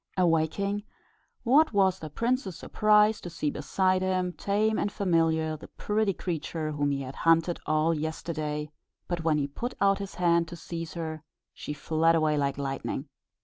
Awaking, 0.17 0.81
what 1.43 1.73
was 1.73 1.99
the 1.99 2.09
prince's 2.09 2.55
surprise 2.57 3.21
to 3.21 3.29
see 3.29 3.51
beside 3.51 4.01
him, 4.01 4.33
tame 4.33 4.79
and 4.79 4.91
familiar, 4.91 5.55
the 5.55 5.67
pretty 5.67 6.11
creature 6.13 6.71
whom 6.71 6.89
he 6.89 7.01
had 7.01 7.17
hunted 7.17 7.59
all 7.67 7.93
yesterday; 7.93 8.71
but 9.07 9.23
when 9.23 9.37
he 9.37 9.45
put 9.47 9.75
out 9.79 9.99
his 9.99 10.15
hand 10.15 10.47
to 10.47 10.55
seize 10.55 10.95
her, 10.95 11.21
she 11.53 11.71
fled 11.73 12.15
away 12.15 12.35
like 12.35 12.57
lightning. 12.57 13.09